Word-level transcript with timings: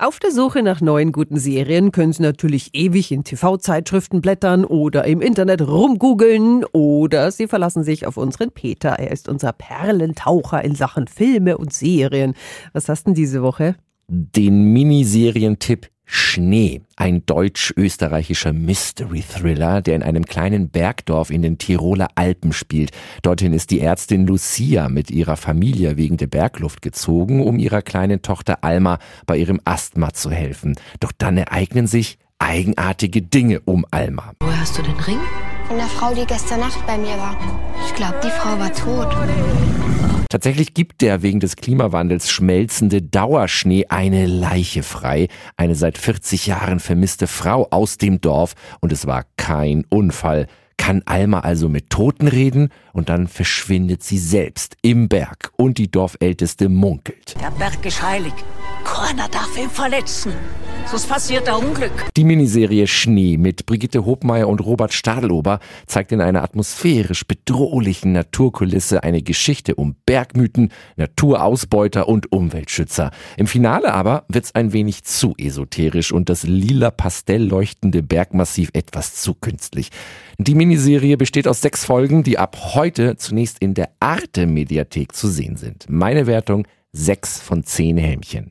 Auf 0.00 0.18
der 0.18 0.30
Suche 0.30 0.62
nach 0.62 0.80
neuen 0.80 1.12
guten 1.12 1.38
Serien 1.38 1.92
können 1.92 2.14
Sie 2.14 2.22
natürlich 2.22 2.70
ewig 2.72 3.12
in 3.12 3.22
TV-Zeitschriften 3.22 4.22
blättern 4.22 4.64
oder 4.64 5.04
im 5.04 5.20
Internet 5.20 5.60
rumgoogeln 5.60 6.64
oder 6.72 7.30
Sie 7.30 7.46
verlassen 7.46 7.84
sich 7.84 8.06
auf 8.06 8.16
unseren 8.16 8.50
Peter. 8.50 8.98
Er 8.98 9.10
ist 9.10 9.28
unser 9.28 9.52
Perlentaucher 9.52 10.64
in 10.64 10.74
Sachen 10.74 11.06
Filme 11.06 11.58
und 11.58 11.74
Serien. 11.74 12.32
Was 12.72 12.88
hast 12.88 13.08
denn 13.08 13.12
diese 13.12 13.42
Woche? 13.42 13.74
Den 14.12 14.72
Miniserientipp 14.72 15.88
Schnee, 16.04 16.80
ein 16.96 17.24
deutsch-österreichischer 17.26 18.52
Mystery-Thriller, 18.52 19.82
der 19.82 19.94
in 19.94 20.02
einem 20.02 20.24
kleinen 20.24 20.68
Bergdorf 20.68 21.30
in 21.30 21.42
den 21.42 21.58
Tiroler 21.58 22.08
Alpen 22.16 22.52
spielt. 22.52 22.90
Dorthin 23.22 23.52
ist 23.52 23.70
die 23.70 23.78
Ärztin 23.78 24.26
Lucia 24.26 24.88
mit 24.88 25.12
ihrer 25.12 25.36
Familie 25.36 25.96
wegen 25.96 26.16
der 26.16 26.26
Bergluft 26.26 26.82
gezogen, 26.82 27.40
um 27.40 27.60
ihrer 27.60 27.82
kleinen 27.82 28.20
Tochter 28.20 28.64
Alma 28.64 28.98
bei 29.26 29.36
ihrem 29.36 29.60
Asthma 29.64 30.12
zu 30.12 30.32
helfen. 30.32 30.74
Doch 30.98 31.12
dann 31.16 31.36
ereignen 31.36 31.86
sich 31.86 32.18
eigenartige 32.40 33.22
Dinge 33.22 33.60
um 33.60 33.86
Alma. 33.92 34.32
Woher 34.40 34.60
hast 34.60 34.76
du 34.76 34.82
den 34.82 34.96
Ring? 34.96 35.18
Von 35.68 35.76
der 35.76 35.86
Frau, 35.86 36.12
die 36.12 36.26
gestern 36.26 36.58
Nacht 36.58 36.84
bei 36.84 36.98
mir 36.98 37.16
war. 37.16 37.38
Ich 37.86 37.94
glaube, 37.94 38.18
die 38.24 38.30
Frau 38.30 38.58
war 38.58 38.74
tot. 38.74 39.89
Tatsächlich 40.30 40.74
gibt 40.74 41.00
der 41.00 41.22
wegen 41.22 41.40
des 41.40 41.56
Klimawandels 41.56 42.30
schmelzende 42.30 43.02
Dauerschnee 43.02 43.86
eine 43.88 44.26
Leiche 44.26 44.84
frei, 44.84 45.26
eine 45.56 45.74
seit 45.74 45.98
40 45.98 46.46
Jahren 46.46 46.78
vermisste 46.78 47.26
Frau 47.26 47.66
aus 47.72 47.98
dem 47.98 48.20
Dorf 48.20 48.54
und 48.78 48.92
es 48.92 49.08
war 49.08 49.24
kein 49.36 49.84
Unfall. 49.88 50.46
Kann 50.76 51.02
Alma 51.04 51.40
also 51.40 51.68
mit 51.68 51.90
Toten 51.90 52.28
reden 52.28 52.68
und 52.92 53.08
dann 53.08 53.26
verschwindet 53.26 54.04
sie 54.04 54.18
selbst 54.18 54.76
im 54.82 55.08
Berg 55.08 55.50
und 55.56 55.78
die 55.78 55.90
Dorfälteste 55.90 56.68
munkelt. 56.68 57.34
Der 57.40 57.50
Berg 57.50 57.84
ist 57.84 58.00
heilig. 58.00 58.32
Keiner 58.84 59.28
darf 59.28 59.58
ihn 59.58 59.68
verletzen. 59.68 60.32
Sonst 60.86 61.08
passiert 61.08 61.48
ein 61.48 61.54
Unglück. 61.54 61.92
Die 62.16 62.24
Miniserie 62.24 62.86
Schnee 62.86 63.36
mit 63.36 63.66
Brigitte 63.66 64.04
Hobmeier 64.04 64.48
und 64.48 64.60
Robert 64.60 64.92
Stadelober 64.92 65.60
zeigt 65.86 66.12
in 66.12 66.20
einer 66.20 66.42
atmosphärisch 66.42 67.26
bedrohlichen 67.26 68.12
Naturkulisse 68.12 69.02
eine 69.02 69.22
Geschichte 69.22 69.74
um 69.74 69.96
Bergmythen, 70.06 70.72
Naturausbeuter 70.96 72.08
und 72.08 72.32
Umweltschützer. 72.32 73.10
Im 73.36 73.46
Finale 73.46 73.92
aber 73.94 74.24
wird's 74.28 74.54
ein 74.54 74.72
wenig 74.72 75.04
zu 75.04 75.34
esoterisch 75.38 76.12
und 76.12 76.28
das 76.28 76.42
lila 76.44 76.90
Pastell 76.90 77.44
leuchtende 77.44 78.02
Bergmassiv 78.02 78.70
etwas 78.72 79.14
zu 79.16 79.34
künstlich. 79.34 79.90
Die 80.38 80.54
Miniserie 80.54 81.16
besteht 81.16 81.46
aus 81.46 81.60
sechs 81.60 81.84
Folgen, 81.84 82.22
die 82.22 82.38
ab 82.38 82.56
heute 82.74 83.16
zunächst 83.16 83.58
in 83.60 83.74
der 83.74 83.90
Arte 84.00 84.46
Mediathek 84.46 85.14
zu 85.14 85.28
sehen 85.28 85.56
sind. 85.56 85.86
Meine 85.88 86.26
Wertung 86.26 86.66
sechs 86.92 87.40
von 87.40 87.62
zehn 87.64 87.96
Hämchen. 87.98 88.48